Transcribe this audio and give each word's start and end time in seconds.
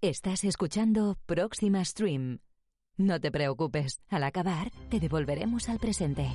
Estás 0.00 0.44
escuchando 0.44 1.18
Próxima 1.26 1.84
Stream. 1.84 2.38
No 2.96 3.18
te 3.18 3.32
preocupes, 3.32 4.00
al 4.08 4.22
acabar 4.22 4.70
te 4.90 5.00
devolveremos 5.00 5.68
al 5.68 5.80
presente. 5.80 6.28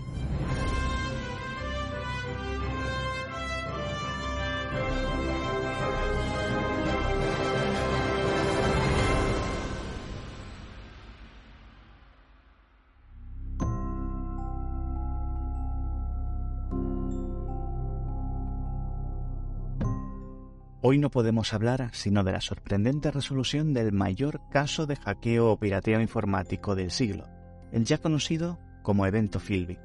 Hoy 20.85 20.97
no 20.97 21.09
podemos 21.09 21.53
hablar 21.53 21.91
sino 21.93 22.25
de 22.25 22.33
la 22.33 22.41
sorprendente 22.41 23.09
resolución 23.09 23.73
del 23.73 23.93
mayor 23.93 24.41
caso 24.51 24.85
de 24.85 24.97
hackeo 24.97 25.49
o 25.49 25.57
pirateo 25.57 26.01
informático 26.01 26.75
del 26.75 26.91
siglo, 26.91 27.29
el 27.71 27.85
ya 27.85 27.99
conocido 27.99 28.59
como 28.81 29.05
evento 29.05 29.39
Philby. 29.39 29.79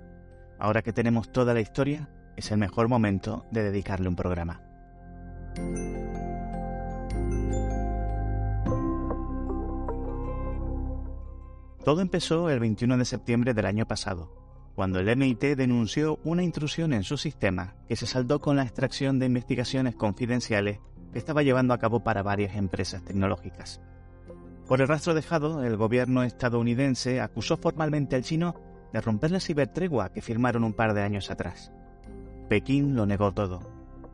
Ahora 0.58 0.82
que 0.82 0.92
tenemos 0.92 1.30
toda 1.30 1.54
la 1.54 1.60
historia, 1.60 2.10
es 2.36 2.50
el 2.50 2.58
mejor 2.58 2.88
momento 2.88 3.46
de 3.52 3.62
dedicarle 3.62 4.08
un 4.08 4.16
programa. 4.16 4.60
Todo 11.84 12.00
empezó 12.00 12.50
el 12.50 12.58
21 12.58 12.98
de 12.98 13.04
septiembre 13.04 13.54
del 13.54 13.66
año 13.66 13.86
pasado, 13.86 14.32
cuando 14.74 14.98
el 14.98 15.16
MIT 15.16 15.56
denunció 15.56 16.18
una 16.24 16.42
intrusión 16.42 16.92
en 16.92 17.04
su 17.04 17.16
sistema 17.16 17.76
que 17.88 17.94
se 17.94 18.06
saldó 18.06 18.40
con 18.40 18.56
la 18.56 18.64
extracción 18.64 19.20
de 19.20 19.26
investigaciones 19.26 19.94
confidenciales 19.94 20.80
que 21.12 21.18
estaba 21.18 21.42
llevando 21.42 21.74
a 21.74 21.78
cabo 21.78 22.00
para 22.00 22.22
varias 22.22 22.56
empresas 22.56 23.02
tecnológicas. 23.04 23.80
Por 24.66 24.80
el 24.80 24.88
rastro 24.88 25.14
dejado, 25.14 25.64
el 25.64 25.76
gobierno 25.76 26.22
estadounidense 26.22 27.20
acusó 27.20 27.56
formalmente 27.56 28.16
al 28.16 28.22
chino 28.22 28.54
de 28.92 29.00
romper 29.00 29.30
la 29.30 29.40
cibertregua 29.40 30.12
que 30.12 30.22
firmaron 30.22 30.64
un 30.64 30.74
par 30.74 30.94
de 30.94 31.02
años 31.02 31.30
atrás. 31.30 31.72
Pekín 32.48 32.94
lo 32.94 33.06
negó 33.06 33.32
todo. 33.32 33.60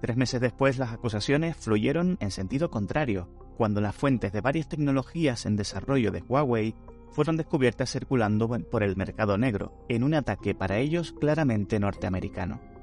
Tres 0.00 0.16
meses 0.16 0.40
después 0.40 0.78
las 0.78 0.92
acusaciones 0.92 1.56
fluyeron 1.56 2.18
en 2.20 2.30
sentido 2.30 2.70
contrario, 2.70 3.28
cuando 3.56 3.80
las 3.80 3.94
fuentes 3.94 4.32
de 4.32 4.40
varias 4.40 4.68
tecnologías 4.68 5.46
en 5.46 5.56
desarrollo 5.56 6.10
de 6.10 6.22
Huawei 6.22 6.74
fueron 7.10 7.36
descubiertas 7.36 7.90
circulando 7.90 8.48
por 8.70 8.82
el 8.82 8.96
mercado 8.96 9.38
negro, 9.38 9.72
en 9.88 10.02
un 10.02 10.14
ataque 10.14 10.54
para 10.54 10.78
ellos 10.78 11.12
claramente 11.12 11.78
norteamericano. 11.78 12.73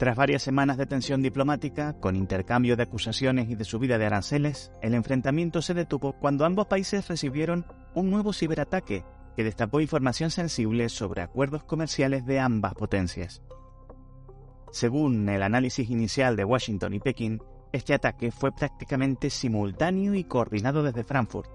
Tras 0.00 0.16
varias 0.16 0.42
semanas 0.42 0.78
de 0.78 0.86
tensión 0.86 1.20
diplomática, 1.20 1.92
con 2.00 2.16
intercambio 2.16 2.74
de 2.74 2.84
acusaciones 2.84 3.50
y 3.50 3.54
de 3.54 3.66
subida 3.66 3.98
de 3.98 4.06
aranceles, 4.06 4.72
el 4.80 4.94
enfrentamiento 4.94 5.60
se 5.60 5.74
detuvo 5.74 6.14
cuando 6.14 6.46
ambos 6.46 6.68
países 6.68 7.06
recibieron 7.08 7.66
un 7.92 8.08
nuevo 8.08 8.32
ciberataque 8.32 9.04
que 9.36 9.44
destapó 9.44 9.78
información 9.78 10.30
sensible 10.30 10.88
sobre 10.88 11.20
acuerdos 11.20 11.64
comerciales 11.64 12.24
de 12.24 12.40
ambas 12.40 12.72
potencias. 12.72 13.42
Según 14.72 15.28
el 15.28 15.42
análisis 15.42 15.90
inicial 15.90 16.34
de 16.34 16.46
Washington 16.46 16.94
y 16.94 17.00
Pekín, 17.00 17.42
este 17.70 17.92
ataque 17.92 18.30
fue 18.30 18.52
prácticamente 18.52 19.28
simultáneo 19.28 20.14
y 20.14 20.24
coordinado 20.24 20.82
desde 20.82 21.04
Frankfurt. 21.04 21.50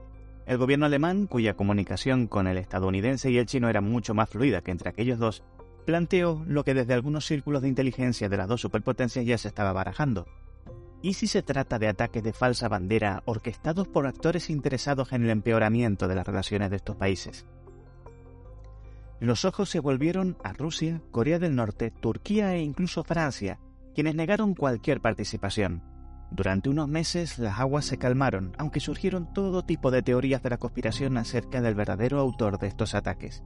El 0.46 0.60
gobierno 0.60 0.86
alemán, 0.86 1.26
cuya 1.26 1.56
comunicación 1.56 2.28
con 2.28 2.46
el 2.46 2.60
estadounidense 2.60 3.32
y 3.32 3.40
el 3.40 3.48
chino 3.48 3.70
era 3.70 3.82
mucho 3.82 4.14
más 4.14 4.30
fluida 4.30 4.62
que 4.62 4.70
entre 4.70 4.90
aquellos 4.92 5.18
dos, 5.18 5.44
planteó 5.86 6.44
lo 6.48 6.64
que 6.64 6.74
desde 6.74 6.94
algunos 6.94 7.26
círculos 7.26 7.62
de 7.62 7.70
inteligencia 7.70 8.28
de 8.28 8.38
las 8.38 8.48
dos 8.48 8.62
superpotencias 8.62 9.26
ya 9.26 9.38
se 9.38 9.48
estaba 9.48 9.72
barajando. 9.72 10.26
¿Y 11.02 11.14
si 11.14 11.28
se 11.28 11.44
trata 11.44 11.78
de 11.78 11.88
ataques 11.88 12.24
de 12.24 12.34
falsa 12.34 12.68
bandera 12.68 13.22
orquestados 13.26 13.88
por 13.88 14.08
actores 14.08 14.50
interesados 14.50 15.14
en 15.14 15.24
el 15.24 15.30
empeoramiento 15.30 16.08
de 16.08 16.16
las 16.16 16.26
relaciones 16.26 16.72
de 16.72 16.78
estos 16.78 16.96
países? 16.96 17.46
Los 19.20 19.46
ojos 19.46 19.70
se 19.70 19.80
volvieron 19.80 20.38
a 20.44 20.54
Rusia, 20.54 21.02
Corea 21.12 21.40
del 21.40 21.56
Norte, 21.56 21.92
Turquía 21.92 22.54
e 22.56 22.62
incluso 22.62 23.04
Francia, 23.04 23.60
quienes 23.94 24.16
negaron 24.16 24.56
cualquier 24.56 25.00
participación. 25.00 25.84
Durante 26.32 26.70
unos 26.70 26.90
meses 26.90 27.40
las 27.40 27.60
aguas 27.60 27.86
se 27.86 27.98
calmaron, 27.98 28.54
aunque 28.58 28.80
surgieron 28.80 29.32
todo 29.32 29.64
tipo 29.64 29.92
de 29.92 30.02
teorías 30.02 30.44
de 30.44 30.50
la 30.50 30.58
conspiración 30.58 31.18
acerca 31.18 31.62
del 31.62 31.76
verdadero 31.76 32.20
autor 32.20 32.60
de 32.60 32.68
estos 32.68 32.94
ataques. 32.94 33.44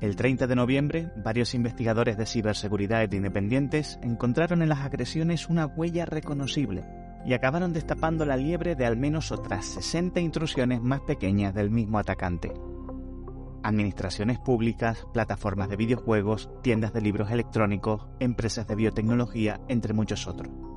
El 0.00 0.14
30 0.14 0.46
de 0.46 0.54
noviembre, 0.54 1.10
varios 1.16 1.54
investigadores 1.54 2.16
de 2.16 2.26
ciberseguridad 2.26 3.10
independientes 3.10 3.98
encontraron 4.02 4.62
en 4.62 4.68
las 4.68 4.80
agresiones 4.80 5.48
una 5.48 5.66
huella 5.66 6.06
reconocible 6.06 6.84
y 7.26 7.32
acabaron 7.32 7.72
destapando 7.72 8.24
la 8.24 8.36
liebre 8.36 8.76
de 8.76 8.86
al 8.86 8.96
menos 8.96 9.32
otras 9.32 9.66
60 9.66 10.20
intrusiones 10.20 10.80
más 10.80 11.00
pequeñas 11.00 11.54
del 11.54 11.70
mismo 11.70 11.98
atacante 11.98 12.52
administraciones 13.62 14.38
públicas, 14.38 15.06
plataformas 15.12 15.68
de 15.68 15.76
videojuegos, 15.76 16.50
tiendas 16.62 16.92
de 16.92 17.00
libros 17.00 17.30
electrónicos, 17.30 18.06
empresas 18.20 18.66
de 18.66 18.74
biotecnología, 18.74 19.60
entre 19.68 19.92
muchos 19.92 20.26
otros. 20.26 20.67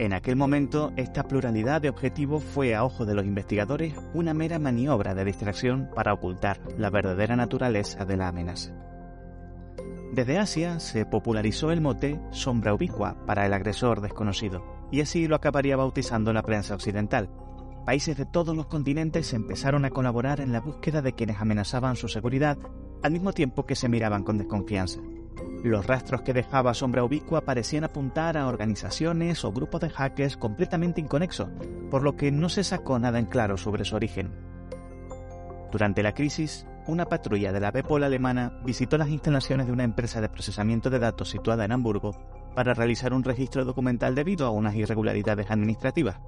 En 0.00 0.14
aquel 0.14 0.34
momento, 0.34 0.94
esta 0.96 1.24
pluralidad 1.24 1.82
de 1.82 1.90
objetivos 1.90 2.42
fue 2.42 2.74
a 2.74 2.84
ojo 2.84 3.04
de 3.04 3.12
los 3.12 3.26
investigadores 3.26 3.92
una 4.14 4.32
mera 4.32 4.58
maniobra 4.58 5.14
de 5.14 5.26
distracción 5.26 5.90
para 5.94 6.14
ocultar 6.14 6.58
la 6.78 6.88
verdadera 6.88 7.36
naturaleza 7.36 8.06
de 8.06 8.16
la 8.16 8.28
amenaza. 8.28 8.72
Desde 10.14 10.38
Asia 10.38 10.80
se 10.80 11.04
popularizó 11.04 11.70
el 11.70 11.82
mote 11.82 12.18
sombra 12.30 12.72
ubicua 12.72 13.26
para 13.26 13.44
el 13.44 13.52
agresor 13.52 14.00
desconocido, 14.00 14.64
y 14.90 15.02
así 15.02 15.28
lo 15.28 15.36
acabaría 15.36 15.76
bautizando 15.76 16.32
la 16.32 16.44
prensa 16.44 16.74
occidental, 16.74 17.28
países 17.84 18.16
de 18.16 18.24
todos 18.24 18.56
los 18.56 18.68
continentes 18.68 19.34
empezaron 19.34 19.84
a 19.84 19.90
colaborar 19.90 20.40
en 20.40 20.52
la 20.52 20.62
búsqueda 20.62 21.02
de 21.02 21.12
quienes 21.12 21.42
amenazaban 21.42 21.96
su 21.96 22.08
seguridad, 22.08 22.56
al 23.02 23.12
mismo 23.12 23.34
tiempo 23.34 23.66
que 23.66 23.76
se 23.76 23.90
miraban 23.90 24.24
con 24.24 24.38
desconfianza. 24.38 25.02
Los 25.62 25.86
rastros 25.86 26.22
que 26.22 26.32
dejaba 26.32 26.74
Sombra 26.74 27.04
Ubicua 27.04 27.42
parecían 27.42 27.84
apuntar 27.84 28.36
a 28.38 28.46
organizaciones 28.46 29.44
o 29.44 29.52
grupos 29.52 29.82
de 29.82 29.90
hackers 29.90 30.36
completamente 30.36 31.00
inconexos, 31.00 31.50
por 31.90 32.02
lo 32.02 32.16
que 32.16 32.32
no 32.32 32.48
se 32.48 32.64
sacó 32.64 32.98
nada 32.98 33.18
en 33.18 33.26
claro 33.26 33.56
sobre 33.56 33.84
su 33.84 33.96
origen. 33.96 34.32
Durante 35.70 36.02
la 36.02 36.14
crisis, 36.14 36.66
una 36.86 37.06
patrulla 37.06 37.52
de 37.52 37.60
la 37.60 37.70
Bepol 37.70 38.02
alemana 38.02 38.60
visitó 38.64 38.96
las 38.98 39.10
instalaciones 39.10 39.66
de 39.66 39.72
una 39.72 39.84
empresa 39.84 40.20
de 40.20 40.28
procesamiento 40.28 40.90
de 40.90 40.98
datos 40.98 41.30
situada 41.30 41.64
en 41.64 41.72
Hamburgo 41.72 42.12
para 42.54 42.74
realizar 42.74 43.12
un 43.12 43.22
registro 43.22 43.64
documental 43.64 44.14
debido 44.14 44.46
a 44.46 44.50
unas 44.50 44.74
irregularidades 44.74 45.50
administrativas 45.50 46.20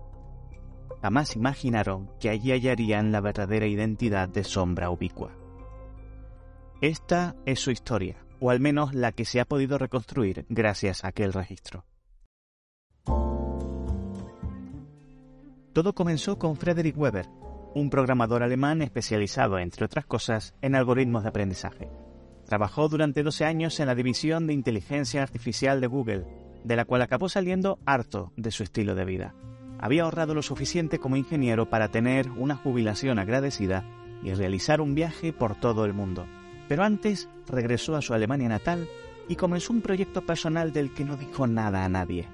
jamás 1.03 1.35
imaginaron 1.35 2.09
que 2.21 2.31
allí 2.31 2.53
hallarían 2.53 3.11
la 3.11 3.21
verdadera 3.21 3.67
identidad 3.67 4.29
de 4.29 4.45
Sombra 4.45 4.89
Ubicua. 4.89 5.33
Esta 6.81 7.35
es 7.45 7.59
su 7.61 7.73
historia, 7.73 8.22
o 8.43 8.51
al 8.51 8.61
menos 8.61 8.93
la 8.93 9.13
que 9.13 9.25
se 9.25 9.41
ha 9.41 9.47
podido 9.47 9.79
reconstruir 9.79 10.45
gracias 10.51 11.05
a 11.05 11.09
aquel 11.09 11.33
registro. 11.33 11.87
Todo 15.73 15.95
comenzó 15.95 16.39
con 16.39 16.57
Frederick 16.57 16.99
Weber, 16.99 17.27
un 17.75 17.89
programador 17.89 18.43
alemán 18.43 18.83
especializado, 18.83 19.59
entre 19.59 19.87
otras 19.87 20.05
cosas, 20.05 20.55
en 20.61 20.75
algoritmos 20.75 21.23
de 21.23 21.31
aprendizaje. 21.31 21.89
Trabajó 22.45 22.91
durante 22.91 23.23
12 23.23 23.47
años 23.47 23.81
en 23.81 23.87
la 23.87 23.95
división 23.95 24.47
de 24.47 24.53
inteligencia 24.53 25.23
artificial 25.23 25.81
de 25.81 25.87
Google, 25.87 26.27
de 26.65 26.77
la 26.77 26.85
cual 26.85 27.01
acabó 27.01 27.31
saliendo 27.31 27.79
harto 27.87 28.33
de 28.37 28.51
su 28.51 28.63
estilo 28.63 28.95
de 28.95 29.07
vida 29.07 29.35
había 29.83 30.05
ahorrado 30.05 30.33
lo 30.33 30.43
suficiente 30.43 31.01
como 31.01 31.17
ingeniero 31.17 31.69
para 31.69 31.89
tener 31.89 32.31
una 32.31 32.55
jubilación 32.55 33.19
agradecida 33.19 33.85
y 34.23 34.33
realizar 34.33 34.81
un 34.81 34.95
viaje 34.95 35.33
por 35.33 35.57
todo 35.57 35.85
el 35.85 35.93
mundo. 35.93 36.25
Pero 36.73 36.85
antes 36.85 37.29
regresó 37.47 37.97
a 37.97 38.01
su 38.01 38.15
Alemania 38.15 38.49
natal 38.49 38.89
y 39.29 39.37
comenzó 39.37 39.75
un 39.75 39.83
proyecto 39.83 40.25
personal 40.25 40.73
del 40.73 40.95
que 40.95 41.05
no 41.05 41.19
dijo 41.19 41.47
nada 41.47 41.85
a 41.85 41.89
nadie. 41.91 42.31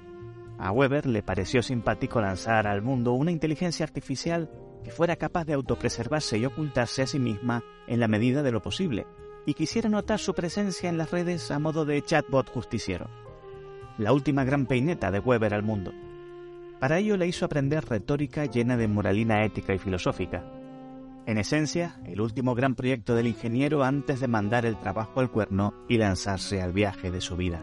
A 0.57 0.71
Weber 0.71 1.07
le 1.07 1.21
pareció 1.21 1.61
simpático 1.61 2.21
lanzar 2.21 2.65
al 2.65 2.81
mundo 2.81 3.11
una 3.11 3.31
inteligencia 3.31 3.83
artificial 3.83 4.49
que 4.81 4.91
fuera 4.91 5.17
capaz 5.17 5.43
de 5.43 5.55
autopreservarse 5.55 6.37
y 6.37 6.45
ocultarse 6.45 7.01
a 7.01 7.07
sí 7.07 7.19
misma 7.19 7.65
en 7.85 7.99
la 7.99 8.07
medida 8.07 8.41
de 8.41 8.53
lo 8.53 8.61
posible, 8.61 9.07
y 9.45 9.55
quisiera 9.55 9.89
notar 9.89 10.19
su 10.19 10.33
presencia 10.33 10.89
en 10.89 10.97
las 10.97 11.11
redes 11.11 11.51
a 11.51 11.59
modo 11.59 11.83
de 11.83 12.01
chatbot 12.01 12.49
justiciero. 12.49 13.09
La 13.97 14.13
última 14.13 14.45
gran 14.45 14.67
peineta 14.67 15.11
de 15.11 15.19
Weber 15.19 15.53
al 15.53 15.63
mundo. 15.63 15.91
Para 16.79 16.99
ello 16.99 17.17
le 17.17 17.27
hizo 17.27 17.43
aprender 17.43 17.83
retórica 17.83 18.45
llena 18.45 18.77
de 18.77 18.87
moralina 18.87 19.43
ética 19.43 19.73
y 19.73 19.79
filosófica. 19.79 20.58
En 21.25 21.37
esencia, 21.37 21.99
el 22.05 22.21
último 22.21 22.55
gran 22.55 22.75
proyecto 22.75 23.13
del 23.15 23.27
ingeniero 23.27 23.83
antes 23.83 24.19
de 24.19 24.27
mandar 24.27 24.65
el 24.65 24.79
trabajo 24.79 25.19
al 25.19 25.29
cuerno 25.29 25.73
y 25.87 25.97
lanzarse 25.97 26.61
al 26.61 26.73
viaje 26.73 27.11
de 27.11 27.21
su 27.21 27.37
vida. 27.37 27.61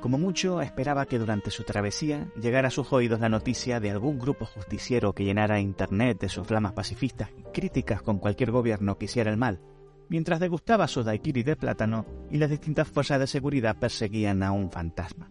Como 0.00 0.16
mucho, 0.16 0.62
esperaba 0.62 1.04
que 1.04 1.18
durante 1.18 1.50
su 1.50 1.62
travesía 1.62 2.32
llegara 2.40 2.68
a 2.68 2.70
sus 2.70 2.90
oídos 2.90 3.20
la 3.20 3.28
noticia 3.28 3.80
de 3.80 3.90
algún 3.90 4.18
grupo 4.18 4.46
justiciero 4.46 5.12
que 5.12 5.24
llenara 5.24 5.60
Internet 5.60 6.18
de 6.20 6.30
sus 6.30 6.46
flamas 6.46 6.72
pacifistas 6.72 7.28
y 7.36 7.42
críticas 7.52 8.00
con 8.00 8.18
cualquier 8.18 8.50
gobierno 8.50 8.96
que 8.96 9.04
hiciera 9.04 9.30
el 9.30 9.36
mal, 9.36 9.60
mientras 10.08 10.40
degustaba 10.40 10.88
su 10.88 11.02
daiquiri 11.02 11.42
de 11.42 11.54
plátano 11.54 12.06
y 12.30 12.38
las 12.38 12.48
distintas 12.48 12.88
fuerzas 12.88 13.20
de 13.20 13.26
seguridad 13.26 13.76
perseguían 13.78 14.42
a 14.42 14.52
un 14.52 14.70
fantasma. 14.70 15.30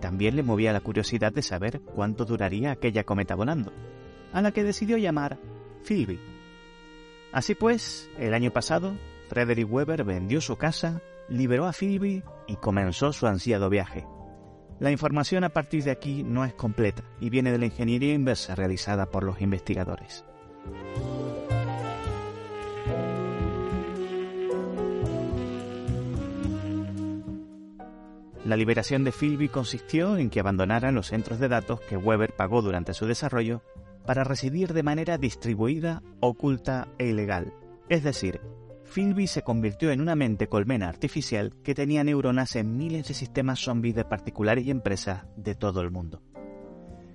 También 0.00 0.36
le 0.36 0.44
movía 0.44 0.72
la 0.72 0.80
curiosidad 0.80 1.32
de 1.32 1.42
saber 1.42 1.80
cuánto 1.80 2.24
duraría 2.24 2.70
aquella 2.70 3.02
cometa 3.02 3.34
volando, 3.34 3.72
a 4.32 4.42
la 4.42 4.52
que 4.52 4.62
decidió 4.62 4.96
llamar 4.96 5.38
Philby. 5.84 6.31
Así 7.32 7.54
pues, 7.54 8.10
el 8.18 8.34
año 8.34 8.50
pasado, 8.50 8.94
Frederick 9.28 9.70
Weber 9.72 10.04
vendió 10.04 10.40
su 10.40 10.56
casa 10.56 11.00
liberó 11.28 11.66
a 11.66 11.72
Philby 11.72 12.22
y 12.46 12.56
comenzó 12.56 13.12
su 13.12 13.26
ansiado 13.26 13.70
viaje. 13.70 14.06
La 14.80 14.90
información 14.90 15.44
a 15.44 15.50
partir 15.50 15.84
de 15.84 15.90
aquí 15.90 16.22
no 16.22 16.44
es 16.44 16.54
completa 16.54 17.02
y 17.20 17.30
viene 17.30 17.52
de 17.52 17.58
la 17.58 17.66
ingeniería 17.66 18.14
inversa 18.14 18.54
realizada 18.54 19.06
por 19.06 19.22
los 19.22 19.40
investigadores. 19.40 20.24
La 28.44 28.56
liberación 28.56 29.04
de 29.04 29.12
Philby 29.12 29.48
consistió 29.48 30.16
en 30.16 30.28
que 30.28 30.40
abandonaran 30.40 30.96
los 30.96 31.06
centros 31.06 31.38
de 31.38 31.48
datos 31.48 31.80
que 31.80 31.96
Weber 31.96 32.34
pagó 32.34 32.60
durante 32.60 32.92
su 32.92 33.06
desarrollo 33.06 33.62
para 34.06 34.24
residir 34.24 34.72
de 34.72 34.82
manera 34.82 35.18
distribuida, 35.18 36.02
oculta 36.20 36.88
e 36.98 37.06
ilegal, 37.06 37.52
es 37.88 38.02
decir, 38.02 38.40
Philby 38.92 39.26
se 39.26 39.42
convirtió 39.42 39.90
en 39.90 40.00
una 40.00 40.14
mente 40.14 40.48
colmena 40.48 40.88
artificial 40.88 41.54
que 41.62 41.74
tenía 41.74 42.04
neuronas 42.04 42.56
en 42.56 42.76
miles 42.76 43.08
de 43.08 43.14
sistemas 43.14 43.60
zombies 43.60 43.94
de 43.94 44.04
particulares 44.04 44.66
y 44.66 44.70
empresas 44.70 45.24
de 45.36 45.54
todo 45.54 45.80
el 45.80 45.90
mundo. 45.90 46.22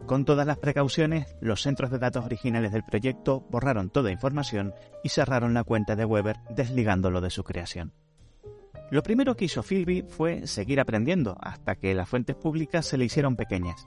Con 0.07 0.25
todas 0.25 0.47
las 0.47 0.57
precauciones, 0.57 1.35
los 1.41 1.61
centros 1.61 1.91
de 1.91 1.99
datos 1.99 2.25
originales 2.25 2.71
del 2.71 2.83
proyecto 2.83 3.45
borraron 3.51 3.89
toda 3.89 4.11
información 4.11 4.73
y 5.03 5.09
cerraron 5.09 5.53
la 5.53 5.63
cuenta 5.63 5.95
de 5.95 6.05
Weber 6.05 6.37
desligándolo 6.49 7.21
de 7.21 7.29
su 7.29 7.43
creación. 7.43 7.93
Lo 8.89 9.03
primero 9.03 9.35
que 9.35 9.45
hizo 9.45 9.63
Philby 9.63 10.05
fue 10.07 10.47
seguir 10.47 10.79
aprendiendo 10.79 11.37
hasta 11.41 11.75
que 11.75 11.93
las 11.93 12.07
fuentes 12.07 12.37
públicas 12.37 12.85
se 12.85 12.97
le 12.97 13.05
hicieron 13.05 13.35
pequeñas. 13.35 13.85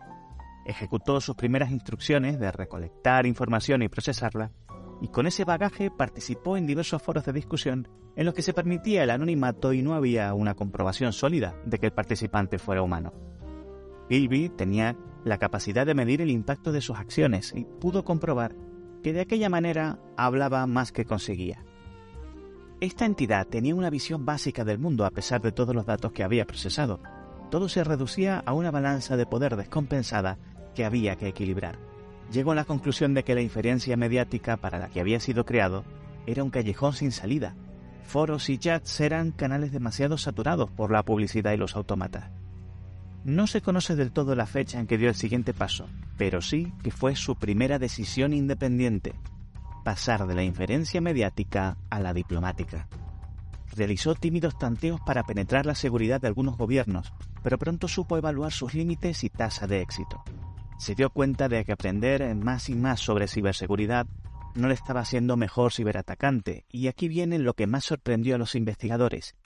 Ejecutó 0.65 1.21
sus 1.21 1.37
primeras 1.37 1.71
instrucciones 1.71 2.39
de 2.39 2.53
recolectar 2.53 3.27
información 3.27 3.83
y 3.83 3.89
procesarla 3.89 4.53
y 5.01 5.09
con 5.09 5.27
ese 5.27 5.45
bagaje 5.45 5.91
participó 5.91 6.57
en 6.57 6.67
diversos 6.67 7.03
foros 7.03 7.25
de 7.25 7.33
discusión 7.33 7.89
en 8.17 8.27
los 8.27 8.35
que 8.35 8.43
se 8.43 8.53
permitía 8.53 9.03
el 9.03 9.11
anonimato 9.11 9.73
y 9.73 9.83
no 9.83 9.95
había 9.95 10.35
una 10.35 10.55
comprobación 10.55 11.12
sólida 11.12 11.55
de 11.65 11.79
que 11.79 11.87
el 11.87 11.93
participante 11.93 12.59
fuera 12.59 12.83
humano. 12.83 13.12
Bilby 14.09 14.51
tenía 14.51 14.97
la 15.25 15.39
capacidad 15.39 15.87
de 15.87 15.95
medir 15.95 16.21
el 16.21 16.31
impacto 16.31 16.73
de 16.73 16.81
sus 16.81 16.99
acciones 16.99 17.53
y 17.55 17.65
pudo 17.65 18.05
comprobar 18.05 18.55
que 19.03 19.13
de 19.13 19.21
aquella 19.21 19.49
manera 19.49 19.99
hablaba 20.17 20.67
más 20.67 20.93
que 20.93 21.05
conseguía. 21.05 21.65
Esta 22.81 23.05
entidad 23.05 23.47
tenía 23.47 23.75
una 23.75 23.91
visión 23.91 24.25
básica 24.25 24.65
del 24.65 24.79
mundo 24.79 25.05
a 25.05 25.11
pesar 25.11 25.41
de 25.41 25.53
todos 25.53 25.75
los 25.75 25.87
datos 25.87 26.13
que 26.13 26.25
había 26.25 26.47
procesado. 26.47 27.01
Todo 27.50 27.69
se 27.69 27.85
reducía 27.85 28.43
a 28.47 28.52
una 28.52 28.70
balanza 28.70 29.17
de 29.17 29.26
poder 29.26 29.56
descompensada 29.56 30.38
que 30.75 30.85
había 30.85 31.17
que 31.17 31.29
equilibrar 31.29 31.91
llegó 32.31 32.52
a 32.52 32.55
la 32.55 32.64
conclusión 32.64 33.14
de 33.14 33.25
que 33.25 33.35
la 33.35 33.43
inferencia 33.43 33.97
mediática 33.97 34.56
para 34.56 34.79
la 34.79 34.88
que 34.88 35.00
había 35.00 35.20
sido 35.20 35.44
creado 35.44 35.85
era 36.26 36.44
un 36.44 36.50
callejón 36.50 36.93
sin 36.93 37.12
salida. 37.12 37.55
Foros 38.05 38.49
y 38.49 38.58
chats 38.58 39.00
eran 39.00 39.32
canales 39.32 39.73
demasiado 39.73 40.19
saturados 40.19 40.70
por 40.70 40.91
la 40.91 41.05
publicidad 41.05 41.52
y 41.52 41.56
los 41.56 41.76
autómatas. 41.76 42.31
No 43.25 43.47
se 43.47 43.61
conoce 43.61 43.96
del 43.96 44.12
todo 44.12 44.35
la 44.35 44.46
fecha 44.46 44.81
en 44.81 44.87
que 44.87 44.96
dio 44.96 45.08
el 45.08 45.14
siguiente 45.14 45.53
paso, 45.53 45.88
pero 46.17 46.41
sí 46.41 46.73
que 46.82 46.91
fue 46.91 47.14
su 47.17 47.37
primera 47.37 47.79
decisión 47.79 48.32
independiente, 48.32 49.14
pasar 49.85 50.26
de 50.26 50.35
la 50.35 50.43
inferencia 50.43 51.00
mediática 51.00 51.76
a 51.91 52.00
la 52.00 52.14
diplomática. 52.14 52.88
Realizó 53.76 54.14
tímidos 54.14 54.58
tanteos 54.58 55.00
para 55.00 55.25
penetrar 55.25 55.67
la 55.67 55.75
seguridad 55.75 56.20
de 56.20 56.28
algunos 56.28 56.56
gobiernos, 56.56 57.12
pero 57.43 57.58
pronto 57.58 57.88
supo 57.88 58.17
evaluar 58.17 58.52
sus 58.52 58.75
límites 58.75 59.25
y 59.25 59.31
tasa 59.31 59.67
de 59.67 59.81
éxito 59.81 60.22
se 60.81 60.94
dio 60.94 61.11
cuenta 61.11 61.50
de 61.50 61.62
que 61.67 61.72
aprender 61.72 62.34
más 62.37 62.70
y 62.70 62.75
más 62.75 63.00
sobre 63.00 63.28
ciberseguridad 63.28 64.06
no 64.55 64.67
le 64.67 64.75
estaba 64.75 65.00
haciendo 65.00 65.37
mejor 65.37 65.72
ciberatacante, 65.75 66.64
y 66.70 66.88
aquí 66.88 67.06
viene 67.06 67.38
lo 67.38 67.52
que 67.52 67.67
más 67.67 67.84
sorprendió 67.84 68.34
a 68.34 68.38
los 68.38 68.55
investigadores. 68.55 69.37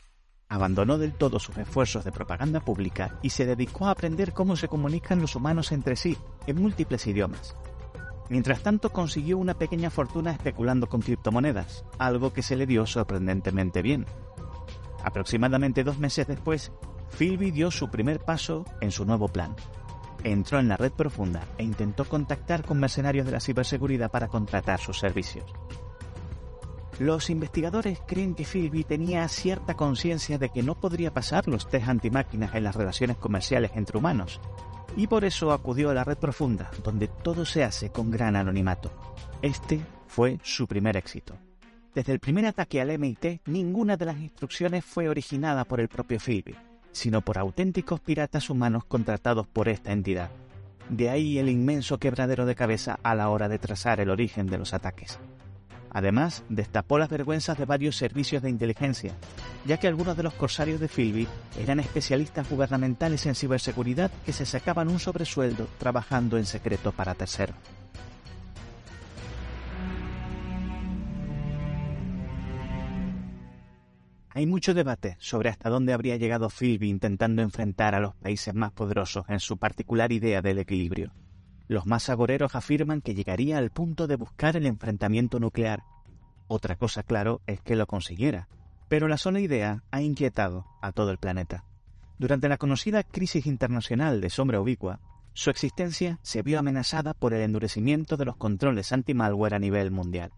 Abandonó 0.48 0.96
del 0.96 1.12
todo 1.12 1.40
sus 1.40 1.58
esfuerzos 1.58 2.04
de 2.04 2.12
propaganda 2.12 2.60
pública 2.60 3.18
y 3.20 3.30
se 3.30 3.46
dedicó 3.46 3.88
a 3.88 3.90
aprender 3.90 4.32
cómo 4.32 4.54
se 4.54 4.68
comunican 4.68 5.20
los 5.20 5.34
humanos 5.34 5.72
entre 5.72 5.96
sí, 5.96 6.16
en 6.46 6.62
múltiples 6.62 7.04
idiomas. 7.08 7.56
Mientras 8.28 8.62
tanto 8.62 8.90
consiguió 8.90 9.36
una 9.38 9.54
pequeña 9.54 9.90
fortuna 9.90 10.32
especulando 10.32 10.88
con 10.88 11.02
criptomonedas, 11.02 11.84
algo 11.98 12.32
que 12.32 12.42
se 12.42 12.56
le 12.56 12.66
dio 12.66 12.86
sorprendentemente 12.86 13.82
bien. 13.82 14.06
Aproximadamente 15.02 15.84
dos 15.84 15.98
meses 15.98 16.26
después, 16.26 16.72
Philby 17.18 17.50
dio 17.50 17.70
su 17.70 17.90
primer 17.90 18.20
paso 18.20 18.64
en 18.80 18.90
su 18.90 19.04
nuevo 19.04 19.28
plan, 19.28 19.54
entró 20.24 20.58
en 20.58 20.68
la 20.68 20.76
red 20.76 20.92
profunda 20.92 21.44
e 21.58 21.64
intentó 21.64 22.06
contactar 22.06 22.64
con 22.64 22.80
mercenarios 22.80 23.26
de 23.26 23.32
la 23.32 23.40
ciberseguridad 23.40 24.10
para 24.10 24.28
contratar 24.28 24.80
sus 24.80 24.98
servicios. 24.98 25.44
Los 26.98 27.28
investigadores 27.28 27.98
creen 28.06 28.34
que 28.34 28.44
Philby 28.44 28.84
tenía 28.84 29.26
cierta 29.28 29.74
conciencia 29.74 30.38
de 30.38 30.50
que 30.50 30.62
no 30.62 30.76
podría 30.76 31.12
pasar 31.12 31.48
los 31.48 31.68
test 31.68 31.88
antimáquinas 31.88 32.54
en 32.54 32.64
las 32.64 32.76
relaciones 32.76 33.16
comerciales 33.16 33.72
entre 33.74 33.98
humanos, 33.98 34.40
y 34.96 35.06
por 35.06 35.24
eso 35.24 35.52
acudió 35.52 35.90
a 35.90 35.94
la 35.94 36.04
red 36.04 36.18
profunda, 36.18 36.70
donde 36.82 37.08
todo 37.08 37.44
se 37.44 37.64
hace 37.64 37.90
con 37.90 38.10
gran 38.10 38.36
anonimato. 38.36 38.90
Este 39.42 39.80
fue 40.06 40.38
su 40.42 40.66
primer 40.66 40.96
éxito. 40.96 41.36
Desde 41.94 42.12
el 42.12 42.20
primer 42.20 42.46
ataque 42.46 42.80
al 42.80 42.98
MIT, 42.98 43.42
ninguna 43.46 43.96
de 43.96 44.06
las 44.06 44.18
instrucciones 44.18 44.84
fue 44.84 45.08
originada 45.08 45.64
por 45.64 45.80
el 45.80 45.88
propio 45.88 46.18
Philby 46.18 46.56
sino 46.94 47.20
por 47.22 47.38
auténticos 47.38 48.00
piratas 48.00 48.48
humanos 48.48 48.84
contratados 48.84 49.46
por 49.46 49.68
esta 49.68 49.92
entidad. 49.92 50.30
De 50.88 51.10
ahí 51.10 51.38
el 51.38 51.48
inmenso 51.48 51.98
quebradero 51.98 52.46
de 52.46 52.54
cabeza 52.54 52.98
a 53.02 53.14
la 53.14 53.28
hora 53.30 53.48
de 53.48 53.58
trazar 53.58 54.00
el 54.00 54.10
origen 54.10 54.46
de 54.46 54.58
los 54.58 54.74
ataques. 54.74 55.18
Además, 55.94 56.42
destapó 56.48 56.98
las 56.98 57.08
vergüenzas 57.08 57.56
de 57.56 57.66
varios 57.66 57.96
servicios 57.96 58.42
de 58.42 58.50
inteligencia, 58.50 59.14
ya 59.64 59.78
que 59.78 59.86
algunos 59.86 60.16
de 60.16 60.24
los 60.24 60.34
corsarios 60.34 60.80
de 60.80 60.88
Philby 60.88 61.28
eran 61.56 61.78
especialistas 61.78 62.50
gubernamentales 62.50 63.24
en 63.26 63.36
ciberseguridad 63.36 64.10
que 64.26 64.32
se 64.32 64.44
sacaban 64.44 64.88
un 64.88 64.98
sobresueldo 64.98 65.68
trabajando 65.78 66.36
en 66.36 66.46
secreto 66.46 66.90
para 66.90 67.14
terceros. 67.14 67.56
Hay 74.30 74.46
mucho 74.46 74.74
debate 74.74 75.16
sobre 75.20 75.48
hasta 75.48 75.70
dónde 75.70 75.92
habría 75.92 76.16
llegado 76.16 76.50
Philby 76.50 76.88
intentando 76.88 77.40
enfrentar 77.40 77.94
a 77.94 78.00
los 78.00 78.16
países 78.16 78.52
más 78.52 78.72
poderosos 78.72 79.24
en 79.28 79.38
su 79.38 79.58
particular 79.58 80.10
idea 80.10 80.42
del 80.42 80.58
equilibrio. 80.58 81.12
Los 81.66 81.86
más 81.86 82.08
agoreros 82.10 82.54
afirman 82.54 83.00
que 83.00 83.14
llegaría 83.14 83.58
al 83.58 83.70
punto 83.70 84.06
de 84.06 84.16
buscar 84.16 84.56
el 84.56 84.66
enfrentamiento 84.66 85.40
nuclear. 85.40 85.82
Otra 86.46 86.76
cosa, 86.76 87.02
claro, 87.02 87.40
es 87.46 87.60
que 87.62 87.76
lo 87.76 87.86
consiguiera, 87.86 88.48
pero 88.88 89.08
la 89.08 89.16
sola 89.16 89.40
idea 89.40 89.82
ha 89.90 90.02
inquietado 90.02 90.66
a 90.82 90.92
todo 90.92 91.10
el 91.10 91.18
planeta. 91.18 91.64
Durante 92.18 92.48
la 92.48 92.58
conocida 92.58 93.02
crisis 93.02 93.46
internacional 93.46 94.20
de 94.20 94.30
sombra 94.30 94.60
ubicua, 94.60 95.00
su 95.32 95.50
existencia 95.50 96.20
se 96.22 96.42
vio 96.42 96.58
amenazada 96.58 97.12
por 97.12 97.34
el 97.34 97.42
endurecimiento 97.42 98.16
de 98.16 98.24
los 98.24 98.36
controles 98.36 98.92
anti-malware 98.92 99.54
a 99.54 99.58
nivel 99.58 99.90
mundial. 99.90 100.32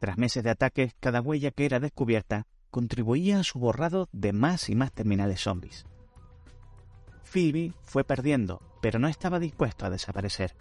Tras 0.00 0.16
meses 0.16 0.42
de 0.42 0.50
ataques, 0.50 0.94
cada 1.00 1.20
huella 1.20 1.50
que 1.50 1.66
era 1.66 1.80
descubierta 1.80 2.46
contribuía 2.70 3.40
a 3.40 3.44
su 3.44 3.58
borrado 3.58 4.08
de 4.12 4.32
más 4.32 4.70
y 4.70 4.74
más 4.74 4.90
terminales 4.92 5.40
zombies. 5.40 5.84
Phoebe 7.32 7.72
fue 7.84 8.04
perdiendo, 8.04 8.60
pero 8.82 8.98
no 8.98 9.08
estaba 9.08 9.38
dispuesto 9.38 9.86
a 9.86 9.90
desaparecer. 9.90 10.54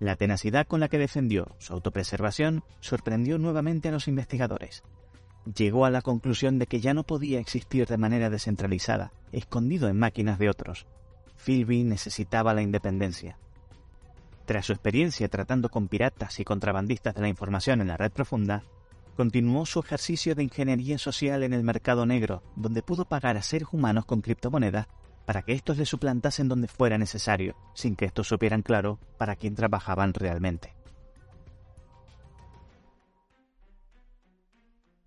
La 0.00 0.16
tenacidad 0.16 0.66
con 0.66 0.78
la 0.78 0.88
que 0.88 0.98
defendió 0.98 1.56
su 1.56 1.72
autopreservación 1.72 2.62
sorprendió 2.80 3.38
nuevamente 3.38 3.88
a 3.88 3.92
los 3.92 4.06
investigadores. 4.06 4.82
Llegó 5.56 5.86
a 5.86 5.90
la 5.90 6.02
conclusión 6.02 6.58
de 6.58 6.66
que 6.66 6.80
ya 6.80 6.92
no 6.92 7.04
podía 7.04 7.40
existir 7.40 7.86
de 7.86 7.96
manera 7.96 8.28
descentralizada, 8.28 9.14
escondido 9.32 9.88
en 9.88 9.98
máquinas 9.98 10.38
de 10.38 10.50
otros. 10.50 10.86
Philby 11.42 11.84
necesitaba 11.84 12.52
la 12.52 12.60
independencia. 12.60 13.38
Tras 14.44 14.66
su 14.66 14.72
experiencia 14.72 15.28
tratando 15.28 15.70
con 15.70 15.88
piratas 15.88 16.38
y 16.38 16.44
contrabandistas 16.44 17.14
de 17.14 17.22
la 17.22 17.28
información 17.28 17.80
en 17.80 17.88
la 17.88 17.96
red 17.96 18.12
profunda, 18.12 18.62
continuó 19.16 19.64
su 19.64 19.80
ejercicio 19.80 20.34
de 20.34 20.42
ingeniería 20.42 20.98
social 20.98 21.42
en 21.44 21.54
el 21.54 21.62
mercado 21.62 22.04
negro, 22.04 22.42
donde 22.56 22.82
pudo 22.82 23.06
pagar 23.06 23.38
a 23.38 23.42
seres 23.42 23.68
humanos 23.72 24.04
con 24.04 24.20
criptomonedas 24.20 24.86
para 25.30 25.42
que 25.42 25.52
estos 25.52 25.78
le 25.78 25.86
suplantasen 25.86 26.48
donde 26.48 26.66
fuera 26.66 26.98
necesario, 26.98 27.54
sin 27.72 27.94
que 27.94 28.06
estos 28.06 28.26
supieran 28.26 28.62
claro 28.62 28.98
para 29.16 29.36
quién 29.36 29.54
trabajaban 29.54 30.12
realmente. 30.12 30.74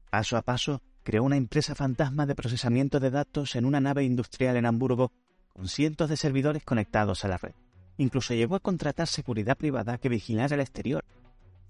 Paso 0.10 0.38
a 0.38 0.42
paso, 0.42 0.82
creó 1.04 1.24
una 1.24 1.36
empresa 1.36 1.76
fantasma 1.76 2.26
de 2.26 2.36
procesamiento 2.36 3.02
de 3.02 3.12
datos 3.12 3.58
en 3.58 3.66
una 3.66 3.82
nave 3.82 4.06
industrial 4.06 4.56
en 4.56 4.66
Hamburgo 4.66 5.12
con 5.52 5.68
cientos 5.68 6.08
de 6.08 6.16
servidores 6.16 6.64
conectados 6.64 7.26
a 7.26 7.28
la 7.28 7.38
red. 7.38 7.52
Incluso 7.98 8.34
llegó 8.34 8.56
a 8.56 8.62
contratar 8.62 9.08
seguridad 9.08 9.58
privada 9.58 9.98
que 9.98 10.08
vigilara 10.08 10.56
el 10.56 10.62
exterior. 10.62 11.04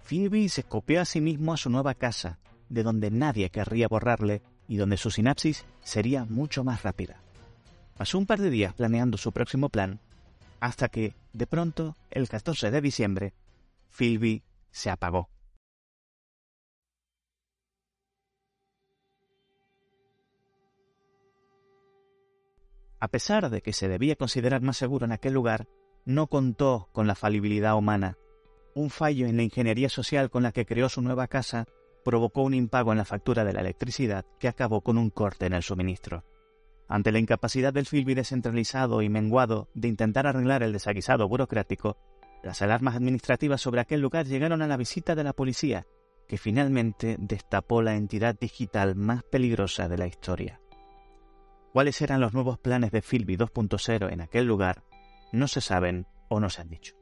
Philby 0.07 0.47
se 0.49 0.61
copió 0.61 1.01
a 1.01 1.05
sí 1.05 1.21
mismo 1.21 1.53
a 1.53 1.57
su 1.57 1.71
nueva 1.71 1.95
casa, 1.95 2.37
de 2.69 2.83
donde 2.83 3.09
nadie 3.09 3.49
querría 3.49 3.87
borrarle 3.87 4.43
y 4.67 4.77
donde 4.77 4.97
su 4.97 5.09
sinapsis 5.09 5.65
sería 5.81 6.25
mucho 6.25 6.63
más 6.63 6.83
rápida. 6.83 7.22
Pasó 7.97 8.17
un 8.17 8.25
par 8.25 8.39
de 8.39 8.49
días 8.49 8.73
planeando 8.73 9.17
su 9.17 9.31
próximo 9.31 9.69
plan, 9.69 9.99
hasta 10.59 10.89
que, 10.89 11.13
de 11.33 11.45
pronto, 11.45 11.95
el 12.09 12.27
14 12.27 12.71
de 12.71 12.81
diciembre, 12.81 13.33
Philby 13.89 14.43
se 14.71 14.89
apagó. 14.89 15.29
A 22.99 23.09
pesar 23.09 23.49
de 23.49 23.61
que 23.61 23.73
se 23.73 23.89
debía 23.89 24.15
considerar 24.15 24.61
más 24.61 24.77
seguro 24.77 25.05
en 25.05 25.11
aquel 25.11 25.33
lugar, 25.33 25.67
no 26.05 26.27
contó 26.27 26.87
con 26.93 27.05
la 27.05 27.15
falibilidad 27.15 27.75
humana. 27.75 28.17
Un 28.75 28.89
fallo 28.89 29.27
en 29.27 29.35
la 29.35 29.43
ingeniería 29.43 29.89
social 29.89 30.29
con 30.29 30.41
la 30.41 30.53
que 30.53 30.65
creó 30.65 30.87
su 30.87 31.01
nueva 31.01 31.27
casa 31.27 31.67
provocó 32.05 32.43
un 32.43 32.53
impago 32.53 32.91
en 32.91 32.97
la 32.97 33.05
factura 33.05 33.43
de 33.43 33.53
la 33.53 33.61
electricidad 33.61 34.25
que 34.39 34.47
acabó 34.47 34.81
con 34.81 34.97
un 34.97 35.09
corte 35.09 35.45
en 35.45 35.53
el 35.53 35.63
suministro. 35.63 36.23
Ante 36.87 37.11
la 37.11 37.19
incapacidad 37.19 37.73
del 37.73 37.85
Filby 37.85 38.13
descentralizado 38.13 39.01
y 39.01 39.09
menguado 39.09 39.69
de 39.73 39.87
intentar 39.87 40.27
arreglar 40.27 40.63
el 40.63 40.73
desaguisado 40.73 41.27
burocrático, 41.27 41.97
las 42.43 42.61
alarmas 42.61 42.95
administrativas 42.95 43.61
sobre 43.61 43.81
aquel 43.81 44.01
lugar 44.01 44.25
llegaron 44.25 44.61
a 44.61 44.67
la 44.67 44.77
visita 44.77 45.15
de 45.15 45.23
la 45.23 45.33
policía, 45.33 45.87
que 46.27 46.37
finalmente 46.37 47.15
destapó 47.19 47.81
la 47.81 47.95
entidad 47.95 48.37
digital 48.37 48.95
más 48.95 49.23
peligrosa 49.23 49.87
de 49.87 49.97
la 49.97 50.07
historia. 50.07 50.59
Cuáles 51.71 52.01
eran 52.01 52.21
los 52.21 52.33
nuevos 52.33 52.59
planes 52.59 52.91
de 52.91 53.01
Philby 53.01 53.37
2.0 53.37 54.11
en 54.11 54.21
aquel 54.21 54.45
lugar 54.45 54.83
no 55.31 55.47
se 55.47 55.61
saben 55.61 56.05
o 56.29 56.39
no 56.39 56.49
se 56.49 56.61
han 56.61 56.69
dicho. 56.69 56.95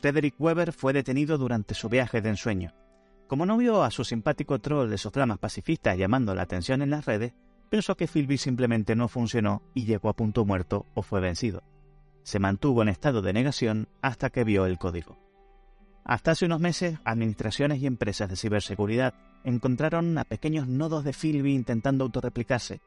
Frederick 0.00 0.34
Weber 0.38 0.72
fue 0.72 0.92
detenido 0.92 1.38
durante 1.38 1.74
su 1.74 1.88
viaje 1.88 2.20
de 2.20 2.30
ensueño. 2.30 2.74
Como 3.28 3.46
no 3.46 3.56
vio 3.56 3.82
a 3.82 3.90
su 3.90 4.04
simpático 4.04 4.60
troll 4.60 4.90
de 4.90 4.98
soflamas 4.98 5.38
pacifistas 5.38 5.96
llamando 5.96 6.34
la 6.34 6.42
atención 6.42 6.82
en 6.82 6.90
las 6.90 7.06
redes, 7.06 7.32
pensó 7.68 7.96
que 7.96 8.06
Philby 8.06 8.38
simplemente 8.38 8.96
no 8.96 9.08
funcionó 9.08 9.62
y 9.74 9.84
llegó 9.84 10.08
a 10.08 10.16
punto 10.16 10.44
muerto 10.44 10.86
o 10.94 11.02
fue 11.02 11.20
vencido. 11.20 11.62
Se 12.22 12.38
mantuvo 12.38 12.82
en 12.82 12.88
estado 12.88 13.22
de 13.22 13.32
negación 13.32 13.88
hasta 14.02 14.30
que 14.30 14.44
vio 14.44 14.66
el 14.66 14.78
código. 14.78 15.18
Hasta 16.04 16.32
hace 16.32 16.46
unos 16.46 16.60
meses, 16.60 16.98
administraciones 17.04 17.80
y 17.80 17.86
empresas 17.86 18.28
de 18.28 18.36
ciberseguridad 18.36 19.14
encontraron 19.44 20.16
a 20.18 20.24
pequeños 20.24 20.68
nodos 20.68 21.04
de 21.04 21.12
Philby 21.12 21.54
intentando 21.54 22.04
autorreplicarse, 22.04 22.80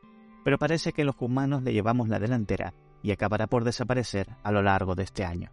pero 0.43 0.57
parece 0.57 0.93
que 0.93 1.03
los 1.03 1.15
humanos 1.19 1.63
le 1.63 1.73
llevamos 1.73 2.07
la 2.09 2.19
delantera 2.19 2.73
y 3.03 3.11
acabará 3.11 3.47
por 3.47 3.63
desaparecer 3.63 4.35
a 4.43 4.51
lo 4.51 4.61
largo 4.61 4.95
de 4.95 5.03
este 5.03 5.25
año. 5.25 5.51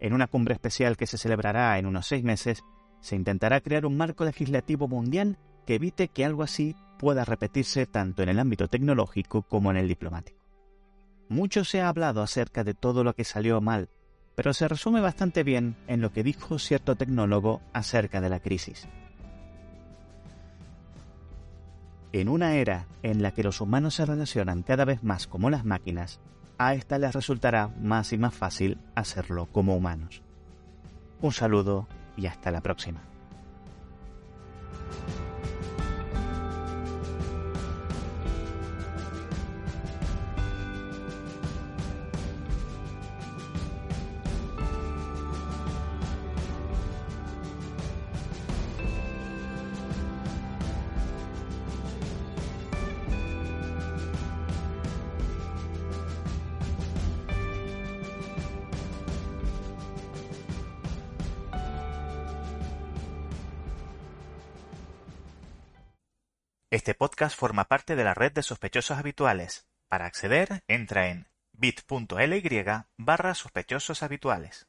En 0.00 0.12
una 0.12 0.26
cumbre 0.26 0.54
especial 0.54 0.96
que 0.96 1.06
se 1.06 1.18
celebrará 1.18 1.78
en 1.78 1.86
unos 1.86 2.06
seis 2.06 2.22
meses, 2.22 2.64
se 3.00 3.16
intentará 3.16 3.60
crear 3.60 3.86
un 3.86 3.96
marco 3.96 4.24
legislativo 4.24 4.88
mundial 4.88 5.38
que 5.66 5.74
evite 5.74 6.08
que 6.08 6.24
algo 6.24 6.42
así 6.42 6.76
pueda 6.98 7.24
repetirse 7.24 7.86
tanto 7.86 8.22
en 8.22 8.28
el 8.30 8.38
ámbito 8.38 8.68
tecnológico 8.68 9.42
como 9.42 9.70
en 9.70 9.76
el 9.76 9.88
diplomático. 9.88 10.38
Mucho 11.28 11.64
se 11.64 11.80
ha 11.80 11.88
hablado 11.88 12.22
acerca 12.22 12.64
de 12.64 12.74
todo 12.74 13.02
lo 13.04 13.14
que 13.14 13.24
salió 13.24 13.60
mal, 13.60 13.88
pero 14.36 14.54
se 14.54 14.68
resume 14.68 15.00
bastante 15.00 15.42
bien 15.42 15.76
en 15.88 16.00
lo 16.00 16.12
que 16.12 16.22
dijo 16.22 16.58
cierto 16.58 16.94
tecnólogo 16.94 17.60
acerca 17.72 18.20
de 18.20 18.28
la 18.28 18.40
crisis. 18.40 18.86
En 22.12 22.28
una 22.28 22.54
era 22.54 22.86
en 23.02 23.22
la 23.22 23.32
que 23.32 23.42
los 23.42 23.60
humanos 23.60 23.94
se 23.94 24.06
relacionan 24.06 24.62
cada 24.62 24.84
vez 24.84 25.02
más 25.02 25.26
como 25.26 25.50
las 25.50 25.64
máquinas, 25.64 26.20
a 26.58 26.74
esta 26.74 26.98
les 26.98 27.14
resultará 27.14 27.68
más 27.80 28.12
y 28.12 28.18
más 28.18 28.34
fácil 28.34 28.78
hacerlo 28.94 29.46
como 29.52 29.76
humanos. 29.76 30.22
Un 31.20 31.32
saludo 31.32 31.86
y 32.16 32.26
hasta 32.26 32.50
la 32.50 32.62
próxima. 32.62 33.02
Este 66.76 66.92
podcast 66.92 67.34
forma 67.34 67.64
parte 67.64 67.96
de 67.96 68.04
la 68.04 68.12
red 68.12 68.32
de 68.32 68.42
sospechosos 68.42 68.98
habituales. 68.98 69.66
Para 69.88 70.04
acceder, 70.04 70.62
entra 70.68 71.08
en 71.08 71.26
bit.ly 71.54 72.60
barra 72.98 73.34
sospechosos 73.34 74.02
habituales. 74.02 74.66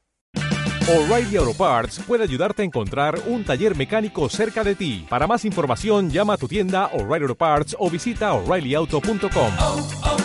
O'Reilly 0.88 1.36
Auto 1.36 1.52
Parts 1.52 2.00
puede 2.06 2.22
ayudarte 2.22 2.62
a 2.62 2.64
encontrar 2.64 3.20
un 3.26 3.44
taller 3.44 3.76
mecánico 3.76 4.26
cerca 4.30 4.64
de 4.64 4.74
ti. 4.74 5.06
Para 5.10 5.26
más 5.26 5.44
información, 5.44 6.08
llama 6.08 6.32
a 6.32 6.38
tu 6.38 6.48
tienda 6.48 6.86
O'Reilly 6.94 7.24
Auto 7.24 7.34
Parts 7.34 7.76
o 7.78 7.90
visita 7.90 8.32
oreillyauto.com. 8.32 10.17